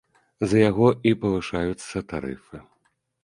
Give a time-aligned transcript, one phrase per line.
[0.43, 2.57] З-за яго і павышаюцца тарыфы.